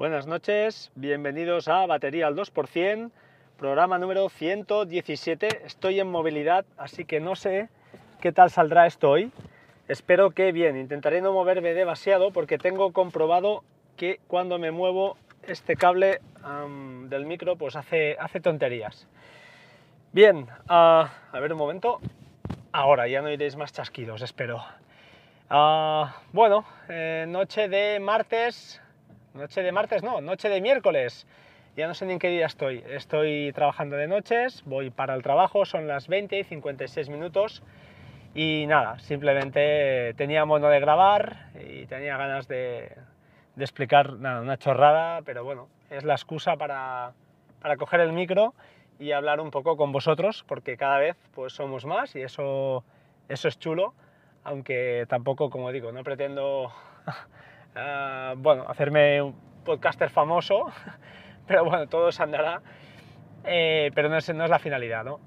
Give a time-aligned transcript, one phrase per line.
[0.00, 3.10] Buenas noches, bienvenidos a Batería al 2%,
[3.58, 5.66] programa número 117.
[5.66, 7.68] Estoy en movilidad, así que no sé
[8.18, 9.30] qué tal saldrá esto hoy.
[9.88, 13.62] Espero que bien, intentaré no moverme demasiado porque tengo comprobado
[13.98, 16.22] que cuando me muevo este cable
[17.10, 19.06] del micro pues hace, hace tonterías.
[20.12, 22.00] Bien, ah, a ver un momento.
[22.72, 24.64] Ahora ya no iréis más chasquidos, espero.
[25.50, 28.80] Ah, bueno, eh, noche de martes,
[29.34, 31.26] noche de martes no, noche de miércoles.
[31.76, 32.84] Ya no sé ni en qué día estoy.
[32.88, 37.62] Estoy trabajando de noches, voy para el trabajo, son las 20 y 56 minutos.
[38.34, 42.96] Y nada, simplemente tenía mono de grabar y tenía ganas de,
[43.56, 47.12] de explicar nada, una chorrada, pero bueno, es la excusa para,
[47.60, 48.54] para coger el micro
[48.98, 52.84] y hablar un poco con vosotros, porque cada vez pues somos más y eso,
[53.28, 53.94] eso es chulo,
[54.44, 56.72] aunque tampoco, como digo, no pretendo
[57.76, 60.66] uh, bueno, hacerme un podcaster famoso,
[61.46, 62.62] pero bueno, todo se andará,
[63.44, 65.20] eh, pero no es, no es la finalidad, ¿no?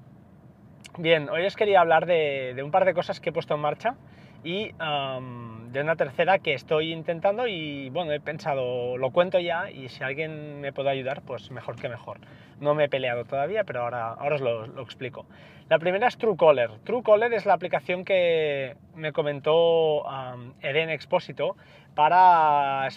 [0.98, 3.60] Bien, hoy os quería hablar de, de, un par de cosas que he puesto en
[3.60, 3.96] marcha
[4.44, 9.70] y um, de una tercera que estoy intentando y bueno, he pensado, lo cuento ya
[9.70, 12.20] y si alguien me puede ayudar, pues mejor que mejor.
[12.60, 15.26] No me he peleado todavía, pero ahora, ahora os lo, lo explico.
[15.68, 16.70] La primera es Truecaller.
[16.84, 21.56] Truecaller es la aplicación que me comentó um, Eden Expósito
[21.94, 22.88] para,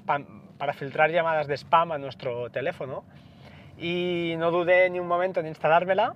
[0.58, 3.04] para filtrar llamadas de spam a nuestro teléfono.
[3.78, 6.16] Y no dudé ni un momento en instalármela.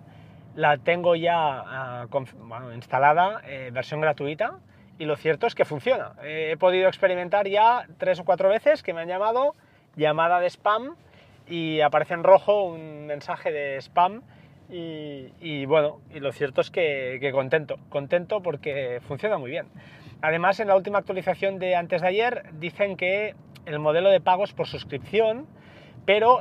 [0.55, 2.07] La tengo ya
[2.39, 4.59] bueno, instalada, eh, versión gratuita,
[4.99, 6.13] y lo cierto es que funciona.
[6.23, 9.55] Eh, he podido experimentar ya tres o cuatro veces que me han llamado
[9.95, 10.95] llamada de spam
[11.47, 14.21] y aparece en rojo un mensaje de spam.
[14.69, 19.67] Y, y bueno, y lo cierto es que, que, contento, contento porque funciona muy bien.
[20.21, 24.53] Además, en la última actualización de antes de ayer dicen que el modelo de pagos
[24.53, 25.47] por suscripción
[26.05, 26.39] pero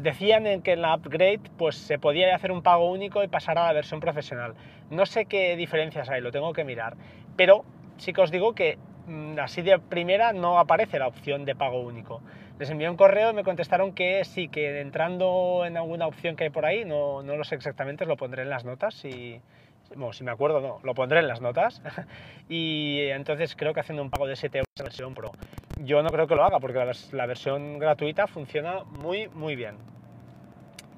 [0.00, 3.58] decían en que en la upgrade pues se podía hacer un pago único y pasar
[3.58, 4.54] a la versión profesional.
[4.90, 6.96] No sé qué diferencias hay, lo tengo que mirar,
[7.36, 7.64] pero
[7.98, 11.80] sí que os digo que mm, así de primera no aparece la opción de pago
[11.80, 12.22] único.
[12.58, 16.44] Les envié un correo y me contestaron que sí, que entrando en alguna opción que
[16.44, 19.42] hay por ahí, no, no lo sé exactamente, lo pondré en las notas si,
[20.12, 21.82] si me acuerdo, no, lo pondré en las notas.
[22.48, 25.32] y entonces creo que haciendo un pago de 7 euros en versión Pro.
[25.82, 26.78] Yo no creo que lo haga porque
[27.12, 29.76] la, versión gratuita funciona muy, muy bien.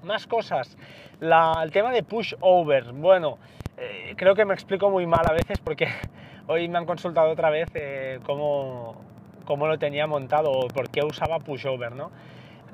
[0.03, 0.77] Más cosas.
[1.21, 2.93] El tema de push over.
[2.93, 3.39] Bueno,
[3.77, 5.89] eh, creo que me explico muy mal a veces porque
[6.47, 8.97] hoy me han consultado otra vez eh, cómo,
[9.45, 12.11] cómo, lo tenía montado o por qué usaba push over, ¿no?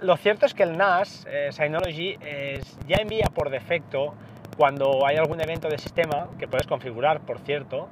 [0.00, 2.18] Lo cierto es que el NAS, eh, Synology,
[2.86, 4.14] ya envía por defecto
[4.56, 7.88] cuando hay algún evento de sistema, que puedes configurar, por cierto,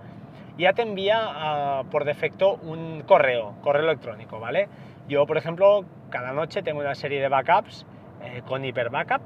[0.59, 4.69] ya te envía uh, por defecto un correo, correo electrónico, ¿vale?
[5.09, 7.87] Yo, por ejemplo, cada noche tengo una serie de backups
[8.22, 9.22] eh, con Hyper Backup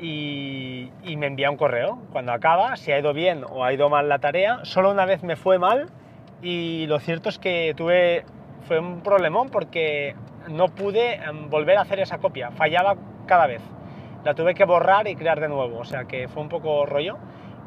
[0.00, 1.98] y, y, me envía un correo.
[2.12, 5.22] Cuando acaba, si ha ido bien o ha ido mal la tarea, solo una vez
[5.22, 5.88] me fue mal
[6.42, 8.24] y lo cierto es que tuve,
[8.66, 10.14] fue un problemón porque
[10.48, 12.96] no pude um, volver a hacer esa copia, fallaba
[13.26, 13.62] cada vez
[14.28, 17.16] la tuve que borrar y crear de nuevo, o sea que fue un poco rollo,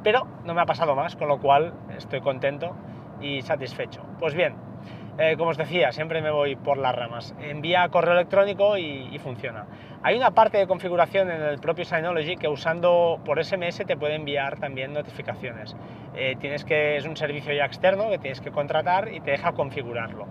[0.04, 2.76] pero no me ha pasado más, con lo cual estoy contento
[3.20, 4.04] y satisfecho.
[4.20, 4.54] Pues bien,
[5.18, 7.34] eh, como os decía, siempre me voy por las ramas.
[7.42, 9.66] Envía correo electrónico y, funciona.
[10.04, 14.14] Hay una parte de configuración en el propio Synology que usando por SMS te puede
[14.14, 15.76] enviar también notificaciones.
[16.16, 19.54] Eh, tienes que, es un servicio ya externo que tienes que contratar y te deja
[19.54, 20.28] configurarlo.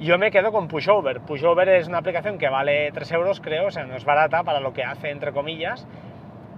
[0.00, 1.20] Yo me quedo con Pushover.
[1.20, 4.58] Pushover es una aplicación que vale 3 euros, creo, o sea, no es barata para
[4.58, 5.86] lo que hace, entre comillas,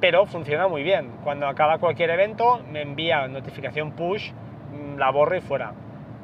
[0.01, 1.11] pero funciona muy bien.
[1.23, 5.75] Cuando acaba cualquier evento, me envía notificación push, mm, la borro y fuera.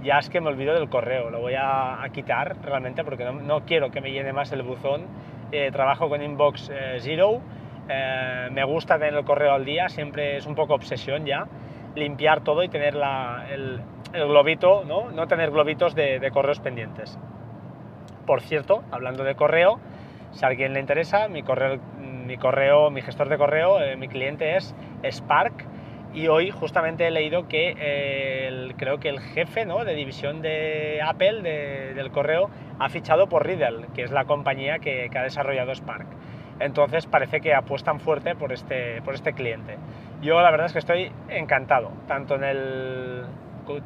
[0.02, 3.60] Ya es que me olvido del correo, lo voy a, quitar realmente porque no, no,
[3.66, 5.06] quiero que me llene más el buzón.
[5.52, 7.42] Eh, trabajo con Inbox eh, Zero,
[7.90, 11.46] eh, me gusta tener el correo al día, siempre es un poco obsesión ya,
[11.94, 15.10] limpiar todo y tener la, el, el globito, ¿no?
[15.10, 17.18] no tener globitos de, correos pendientes.
[18.26, 19.80] Por cierto, hablando de correo,
[20.32, 24.08] si a alguien le interesa, mi correo, mi, correo, mi gestor de correo, eh, mi
[24.08, 24.74] cliente es
[25.10, 25.66] Spark
[26.14, 29.84] y hoy justamente he leído que eh, el, creo que el jefe ¿no?
[29.84, 34.78] de división de Apple de, del correo ha fichado por Riddle, que es la compañía
[34.78, 36.06] que, que ha desarrollado Spark.
[36.60, 39.78] Entonces parece que apuestan fuerte por este, por este cliente.
[40.20, 43.24] Yo la verdad es que estoy encantado, tanto en el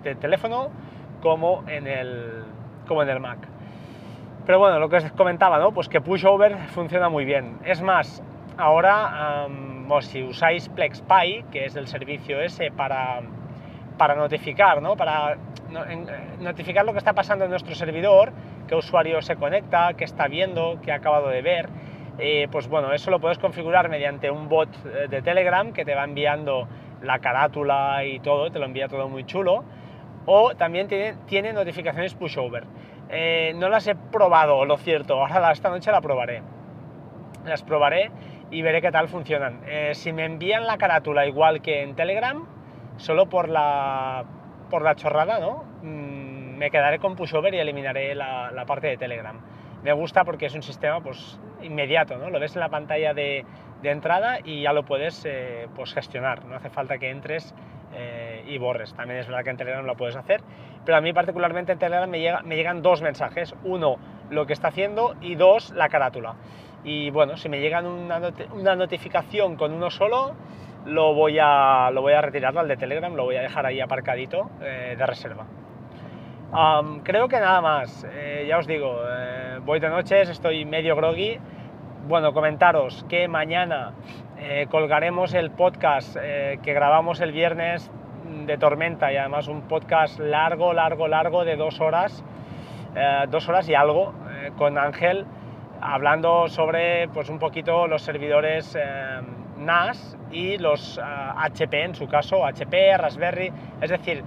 [0.03, 0.71] de teléfono
[1.21, 2.45] como en el,
[2.87, 3.39] como en el Mac.
[4.47, 5.73] Pero bueno, lo que os comentaba, ¿no?
[5.73, 7.59] Pues que Pushover funciona muy bien.
[7.65, 8.23] Es más,
[8.57, 13.23] ahora, um, si usáis PlexPy, que es el servicio ese para,
[13.99, 14.97] para notificar, ¿no?
[14.97, 15.37] Para
[16.41, 18.33] notificar lo que está pasando en nuestro servidor,
[18.69, 21.69] qué usuario se conecta, qué está viendo, qué ha acabado de ver.
[22.19, 25.95] Eh, pues bueno, eso lo puedes configurar mediante un bot eh, de Telegram que te
[25.95, 26.67] va enviando
[27.03, 29.65] la carátula y todo, te lo envía todo muy chulo.
[30.27, 32.65] O también tiene, notificaciones pushover.
[33.09, 36.43] Eh, no las he probado, lo cierto, ahora esta noche la probaré.
[37.45, 38.11] Las probaré
[38.51, 39.61] y veré qué tal funcionan.
[39.93, 42.45] si me envían la carátula igual que en Telegram,
[42.97, 44.25] solo por la,
[44.69, 45.65] por la chorrada, ¿no?
[45.83, 49.39] Mm, me quedaré con pushover y eliminaré la parte de Telegram
[49.87, 52.29] me gusta porque es un sistema pues, inmediato, ¿no?
[52.29, 53.45] Lo ves en la pantalla de,
[53.83, 57.55] de entrada y ya lo puedes eh, pues, gestionar, no hace falta que entres
[57.95, 58.93] eh, y borres.
[58.95, 60.41] También es verdad que en Telegram lo puedes hacer,
[60.85, 63.99] pero a mí particularmente en Telegram me, llega, me llegan dos mensajes, uno
[64.29, 66.35] lo que está haciendo y dos la carátula.
[66.83, 68.21] Y bueno, si me llegan una,
[68.55, 70.35] una notificación con uno solo,
[70.85, 73.81] lo voy, a, lo voy a retirar al de Telegram, lo voy a dejar ahí
[73.81, 75.47] aparcadito eh, de reserva
[77.03, 81.41] creo que nada más, eh, ya os digo, eh, voy de noches, estoy medio groggy.
[82.07, 83.95] Bueno, comentaros que mañana
[84.39, 87.91] eh, colgaremos el podcast que grabamos el viernes
[88.47, 92.25] de Tormenta y además un podcast largo, largo, largo de dos horas,
[93.29, 94.15] dos horas y algo
[94.57, 95.27] con Ángel
[95.81, 98.79] hablando sobre pues un poquito los servidores
[99.59, 104.23] NAS y los HP en su caso, HP, Raspberry, es decir,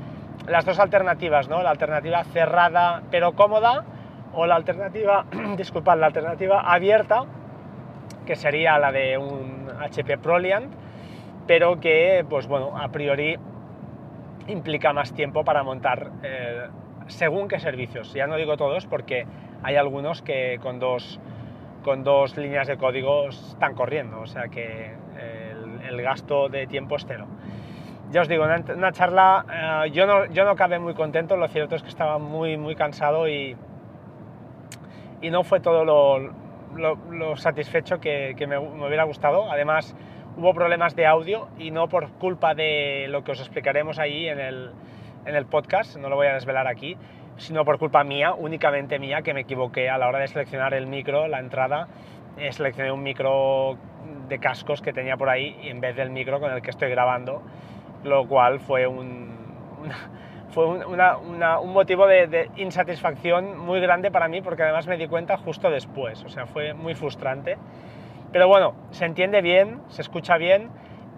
[0.47, 1.63] las dos alternativas, ¿no?
[1.63, 3.85] La alternativa cerrada pero cómoda
[4.33, 5.25] o la alternativa,
[5.57, 7.25] disculpad, la alternativa abierta,
[8.25, 10.71] que sería la de un HP Proliant,
[11.47, 13.37] pero que, pues bueno, a priori
[14.47, 16.67] implica más tiempo para montar eh,
[17.07, 18.13] según qué servicios.
[18.13, 19.25] Ya no digo todos porque
[19.63, 21.19] hay algunos que con dos,
[21.83, 26.95] con dos líneas de código están corriendo, o sea que el, el gasto de tiempo
[26.95, 27.27] es cero
[28.11, 29.45] ya os digo, una, una charla,
[29.85, 32.75] eh, yo, no, yo no acabé muy contento, lo cierto es que estaba muy, muy
[32.75, 33.55] cansado y,
[35.21, 36.33] y no fue todo lo,
[36.75, 39.51] lo, satisfecho que, que me, hubiera gustado.
[39.51, 39.95] Además,
[40.37, 44.39] hubo problemas de audio y no por culpa de lo que os explicaremos ahí en
[44.39, 44.71] el,
[45.25, 46.97] en el podcast, no lo voy a desvelar aquí,
[47.37, 50.87] sino por culpa mía, únicamente mía, que me equivoqué a la hora de seleccionar el
[50.87, 51.87] micro, la entrada,
[52.37, 53.77] eh, seleccioné un micro
[54.27, 57.41] de cascos que tenía por ahí en vez del micro con el que estoy grabando
[58.03, 59.29] lo cual fue un,
[60.51, 65.69] fue un motivo de, insatisfacción muy grande para mí porque además me di cuenta justo
[65.69, 67.57] después, o sea, fue muy frustrante.
[68.31, 70.69] Pero bueno, se entiende bien, se escucha bien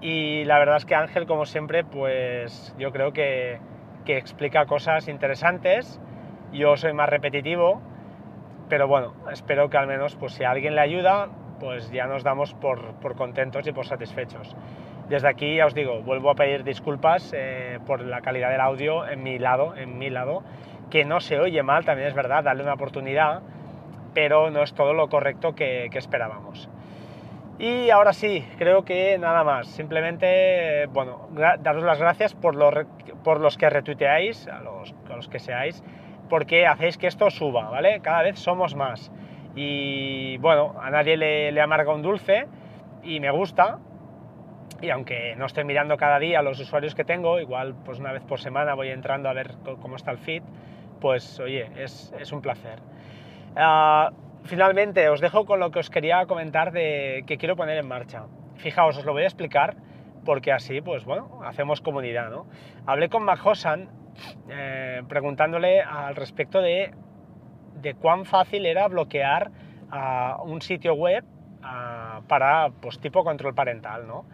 [0.02, 3.60] y la verdad es que Ángel, como siempre, pues yo creo que,
[4.06, 6.02] explica cosas interesantes.
[6.52, 7.82] Yo soy más repetitivo,
[8.68, 11.30] pero bueno, espero que al menos, pues si alguien le ayuda,
[11.62, 14.54] pues ya nos damos por contentos y por satisfechos.
[15.12, 19.06] Desde aquí ya os digo, vuelvo a pedir disculpas eh, por la calidad del audio
[19.06, 20.42] en mi lado, en mi lado,
[20.90, 23.42] que no se oye mal, también es verdad, darle una oportunidad,
[24.14, 26.70] pero no es todo lo correcto que, esperábamos.
[27.60, 29.68] Y ahora sí, creo que nada más.
[29.68, 31.28] Simplemente, bueno,
[31.60, 35.84] daros las gracias por los, que retuiteáis, a los, que seáis,
[36.30, 38.00] porque hacéis que esto suba, ¿vale?
[38.00, 39.12] Cada vez somos más.
[39.58, 42.48] Y bueno, a nadie le amarga un dulce
[43.04, 43.80] y me gusta,
[44.82, 48.24] y aunque no estoy mirando cada día los usuarios que tengo, igual pues una vez
[48.24, 50.44] por semana voy entrando a ver cómo está el feed,
[51.00, 52.80] pues oye, es, es un placer.
[53.56, 54.12] Ah,
[54.44, 58.26] finalmente os dejo con lo que os quería comentar de que quiero poner en marcha.
[58.56, 59.76] Fijaos, os lo voy a explicar
[60.24, 62.46] porque así, pues bueno, hacemos comunidad, ¿no?
[62.86, 63.42] Hablé con Mac
[64.50, 66.92] eh, preguntándole al respecto de,
[67.82, 69.52] de cuán fácil era bloquear
[70.46, 71.26] un sitio web
[72.28, 74.26] para, pues tipo control parental, ¿no?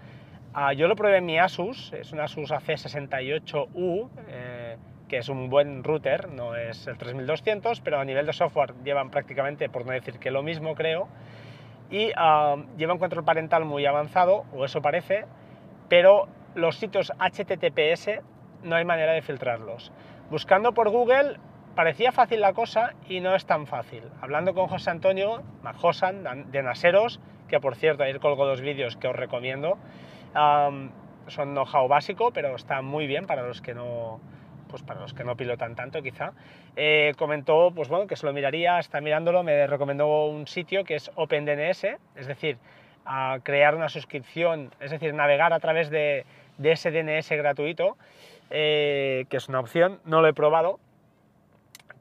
[0.59, 5.51] Ah, yo lo probé en mi Asus, es un Asus AC68U, eh, que es un
[5.51, 9.91] buen router, no es el 3200, pero a nivel de software llevan prácticamente, por no
[9.91, 11.09] decir que lo mismo, creo,
[11.91, 15.25] y uh, lleva un control parental muy avanzado, o eso parece,
[15.89, 18.21] pero los sitios HTTPS
[18.63, 19.91] no hay manera de filtrarlos.
[20.31, 21.37] Buscando por Google
[21.75, 24.01] parecía fácil la cosa y no es tan fácil.
[24.21, 29.07] Hablando con José Antonio Majosan de Naseros, que por cierto ayer colgo dos vídeos que
[29.07, 29.77] os recomiendo,
[30.33, 34.19] son know-how básico, pero está muy bien para los que no,
[34.69, 36.33] pues para los que no pilotan tanto quizá.
[36.75, 40.95] Eh, comentó pues bueno, que se lo miraría, está mirándolo, me recomendó un sitio que
[40.95, 41.83] es OpenDNS,
[42.15, 42.57] es decir,
[43.43, 46.25] crear una suscripción, es decir, navegar a través de,
[46.57, 47.97] de ese DNS gratuito,
[48.49, 50.79] eh, que es una opción, no lo he probado,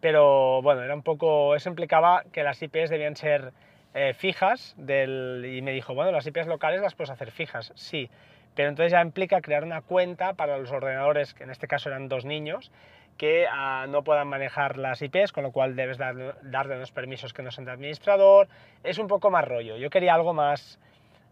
[0.00, 3.52] pero bueno, era un poco, eso implicaba que las IPs debían ser
[3.98, 8.10] eh, fijas del, y me dijo, bueno, las IPs locales las puedes hacer fijas, sí,
[8.54, 12.06] pero entonces ya implica crear una cuenta para los ordenadores, que en este caso eran
[12.06, 12.70] dos niños,
[13.16, 17.42] que ah, no puedan manejar las IPs, con lo cual debes darle unos permisos que
[17.42, 18.48] no sean de administrador.
[18.84, 19.78] Es un poco más rollo.
[19.78, 20.78] Yo quería algo más,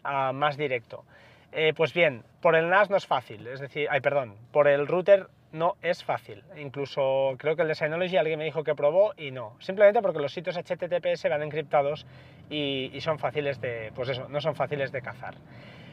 [0.03, 1.05] ah, más directo.
[1.53, 4.87] Eh, pues bien, por el NAS no es fácil, es decir, ay, perdón, por el
[4.87, 6.43] router no es fácil.
[6.57, 9.55] Incluso creo que el de Synology alguien me dijo que probó y no.
[9.61, 12.07] Simplemente porque los sitios HTTPS van encriptados
[12.51, 15.37] y, son fáciles de, pues eso, no son fáciles de cazar.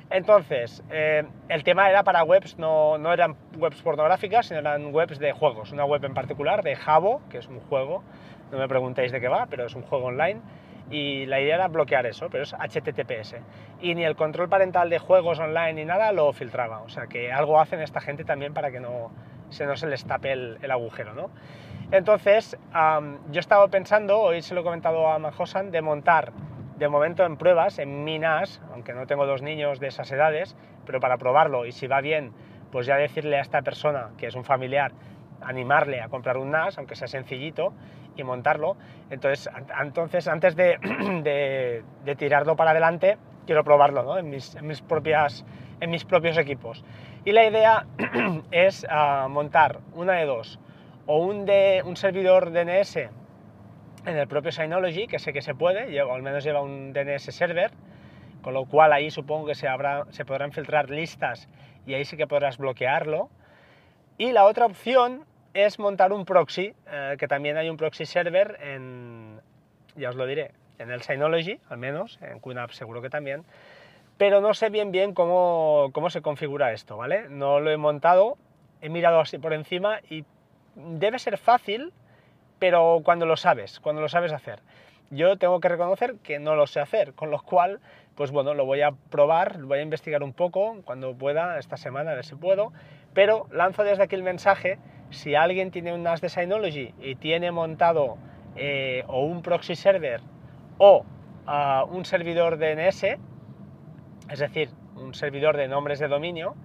[0.10, 5.20] Entonces, eh, el tema era para webs, no, no, eran webs pornográficas, sino eran webs
[5.20, 5.72] de juegos.
[5.72, 8.04] Una web en particular de Jabo, que es un juego,
[8.52, 10.42] no me preguntéis de qué va, pero es un juego online.
[10.90, 13.36] Y la idea era bloquear eso, pero es HTTPS.
[13.80, 16.82] Y ni el control parental de juegos online ni nada lo filtraba.
[16.82, 19.12] O sea que algo hacen esta gente también para que no
[19.52, 21.30] se, no se les tape el, agujero, ¿no?
[21.92, 22.58] Entonces,
[23.32, 26.32] yo estaba pensando, hoy se lo he comentado a Majosan, de montar
[26.78, 31.00] de momento en pruebas, en minas, aunque no tengo dos niños de esas edades, pero
[31.00, 32.32] para probarlo y si va bien,
[32.72, 34.92] pues ya decirle a esta persona, que es un familiar,
[35.42, 37.74] animarle a comprar un NAS, aunque sea sencillito,
[38.16, 38.78] y montarlo.
[39.10, 39.50] Entonces,
[39.82, 41.84] entonces antes de,
[42.18, 45.46] tirarlo para adelante, quiero probarlo en, mis, propias,
[45.82, 46.86] en mis propios equipos.
[47.26, 47.86] Y la idea
[48.52, 50.60] es ah, montar una de dos,
[51.06, 52.96] o un, de, un servidor DNS
[54.06, 57.24] en el propio Synology, que sé que se puede, o al menos lleva un DNS
[57.24, 57.72] server,
[58.42, 61.50] con lo cual ahí supongo que se, habrá, se podrán filtrar listas
[61.86, 63.30] y ahí sí que podrás bloquearlo.
[64.18, 68.58] Y la otra opción es montar un proxy, eh, que también hay un proxy server
[68.62, 69.42] en,
[69.96, 73.44] ya os lo diré, en el Synology, al menos, en QNAP seguro que también,
[74.22, 77.28] pero no sé bien bien cómo, cómo se configura esto, ¿vale?
[77.28, 78.38] No lo he montado,
[78.80, 80.26] he mirado así por encima y
[80.76, 81.92] debe ser fácil,
[82.60, 84.60] pero cuando lo sabes, cuando lo sabes hacer.
[85.10, 87.80] Yo tengo que reconocer que no lo sé hacer, con lo cual,
[88.14, 91.78] pues bueno, lo voy a probar, lo voy a investigar un poco cuando pueda, esta
[91.78, 92.74] semana, si puedo,
[93.16, 94.78] pero lanzo desde aquí el mensaje,
[95.10, 98.20] si alguien tiene un NAS de Synology y tiene montado
[98.56, 100.22] eh, o un proxy server
[100.78, 101.06] o
[101.48, 103.18] ah, un servidor DNS,
[104.32, 106.56] es decir, un servidor de nombres de dominio,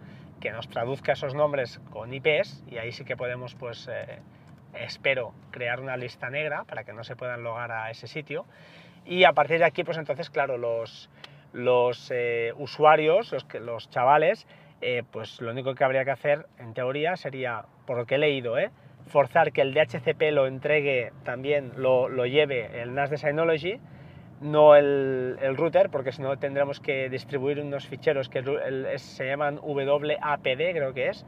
[0.41, 3.89] que nos traduzca esos nombres con IPs, y ahí sí que podemos pues...
[3.89, 4.21] Eh,
[4.81, 8.45] espero crear una lista negra para que no se puedan logar a ese sitio.
[9.05, 11.09] Y a partir de aquí, pues entonces, claro, los,
[12.11, 14.47] eh, usuarios, los, chavales,
[14.81, 18.19] eh, pues lo único que habría que hacer, en teoría, sería, por lo que he
[18.19, 18.57] leído,
[19.07, 23.81] forzar que el DHCP lo entregue también, lo, lo lleve el NAS de Synology,
[24.41, 28.43] no el, el, router, porque si no tendremos que distribuir unos ficheros que
[28.99, 31.25] se llaman WAPD, creo que es,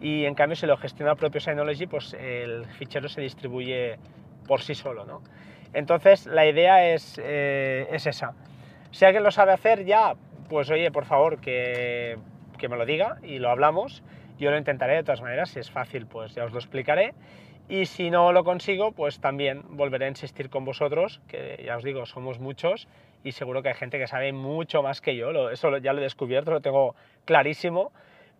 [0.00, 3.98] y en cambio si lo gestiona el propio Synology, pues el fichero se distribuye
[4.46, 5.22] por sí solo, ¿no?
[5.72, 8.34] Entonces la idea es, eh, es esa.
[8.90, 10.14] Si alguien lo sabe hacer ya,
[10.48, 12.16] pues oye, por favor, que,
[12.56, 14.02] que me lo diga y lo hablamos.
[14.38, 17.14] Yo lo intentaré de todas maneras, si es fácil, pues ya os lo explicaré.
[17.68, 21.82] Y si no lo consigo, pues también volveré a insistir con vosotros, que ya os
[21.82, 22.86] digo, somos muchos
[23.24, 25.50] y seguro que hay gente que sabe mucho más que yo.
[25.50, 26.94] Eso ya lo he descubierto, lo tengo
[27.24, 27.92] clarísimo.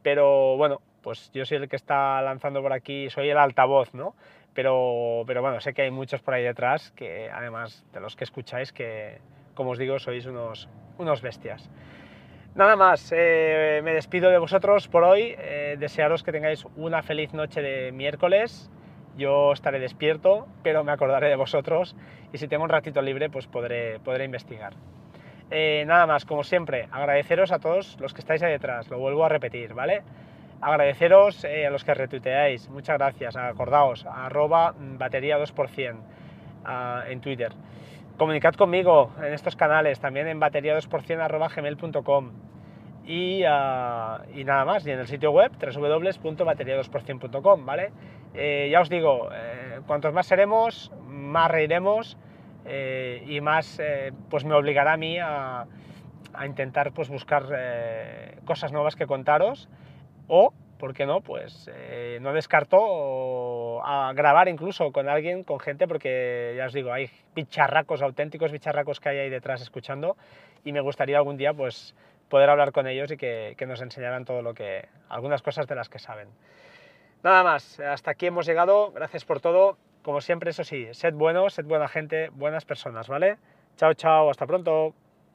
[0.02, 4.14] Pero bueno, pues yo soy el que está lanzando por aquí, soy el altavoz, ¿no?
[4.54, 8.24] Pero, pero bueno, sé que hay muchos por ahí detrás, que además de los que
[8.24, 9.18] escucháis, que
[9.54, 10.68] como os digo, sois unos,
[10.98, 11.68] unos bestias.
[12.54, 17.34] Nada más, eh, me despido de vosotros por hoy, eh, desearos que tengáis una feliz
[17.34, 18.70] noche de miércoles,
[19.16, 21.96] yo estaré despierto, pero me acordaré de vosotros
[22.32, 24.74] y si tengo un ratito libre, pues podré, podré investigar.
[25.50, 29.24] Eh, nada más, como siempre, agradeceros a todos los que estáis ahí detrás, lo vuelvo
[29.24, 30.02] a repetir, ¿vale?
[30.60, 35.96] Agradeceros eh, a los que retuiteáis, muchas gracias, acordaos, arroba batería 2%
[37.08, 37.52] en Twitter.
[38.16, 42.32] Comunicad conmigo en estos canales, también en batería 2% arroba gmail.com
[43.06, 47.92] y, ah, y, nada más, y en el sitio web www.bateria2%.com, ¿vale?
[48.34, 52.18] Eh, ya os digo, eh, cuantos más seremos, más reiremos
[52.68, 53.80] y más
[54.28, 55.66] pues me obligará a mí a,
[56.34, 57.44] a intentar pues buscar
[58.44, 59.68] cosas nuevas que contaros
[60.26, 61.20] o, ¿por qué no?
[61.20, 66.92] Pues eh, no descarto a grabar incluso con alguien, con gente, porque ya os digo,
[66.92, 70.16] hay bicharracos, auténticos bicharracos que hay ahí detrás escuchando
[70.64, 71.94] y me gustaría algún día pues
[72.28, 75.74] poder hablar con ellos y que, que nos enseñaran todo lo que, algunas cosas de
[75.74, 76.28] las que saben.
[77.22, 79.78] Nada más, hasta aquí hemos llegado, gracias por todo.
[80.02, 83.38] Como siempre, eso sí, sed buenos, sed buena gente, buenas personas, ¿vale?
[83.76, 84.94] Chao, chao, hasta pronto.